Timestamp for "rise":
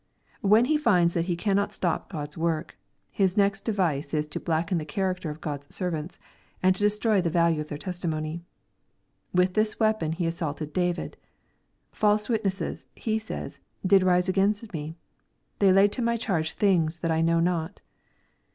14.01-14.27